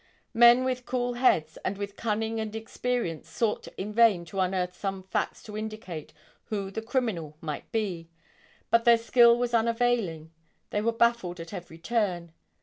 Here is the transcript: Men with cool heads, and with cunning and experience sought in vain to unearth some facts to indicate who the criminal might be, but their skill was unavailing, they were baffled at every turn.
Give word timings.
Men 0.33 0.63
with 0.63 0.87
cool 0.87 1.13
heads, 1.13 1.57
and 1.63 1.77
with 1.77 1.95
cunning 1.95 2.39
and 2.39 2.55
experience 2.55 3.29
sought 3.29 3.67
in 3.77 3.93
vain 3.93 4.25
to 4.25 4.39
unearth 4.39 4.75
some 4.75 5.03
facts 5.03 5.43
to 5.43 5.55
indicate 5.55 6.11
who 6.45 6.71
the 6.71 6.81
criminal 6.81 7.37
might 7.39 7.71
be, 7.71 8.09
but 8.71 8.83
their 8.83 8.97
skill 8.97 9.37
was 9.37 9.53
unavailing, 9.53 10.31
they 10.71 10.81
were 10.81 10.91
baffled 10.91 11.39
at 11.39 11.53
every 11.53 11.77
turn. 11.77 12.31